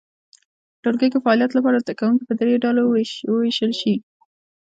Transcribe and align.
په 0.73 0.77
ټولګي 0.83 1.07
کې 1.11 1.19
فعالیت 1.23 1.51
لپاره 1.55 1.81
زده 1.83 1.93
کوونکي 1.99 2.23
په 2.27 2.33
درې 2.39 2.53
ډلو 2.63 2.81
وویشل 3.29 3.71
شي. 3.79 3.95